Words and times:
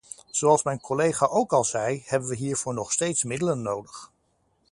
Zoals 0.31 0.63
mijn 0.63 0.81
collega 0.81 1.25
ook 1.25 1.53
al 1.53 1.63
zei, 1.63 2.03
hebben 2.05 2.29
we 2.29 2.35
hiervoor 2.35 2.73
nog 2.73 2.91
steeds 2.91 3.23
middelen 3.23 3.61
nodig. 3.61 4.11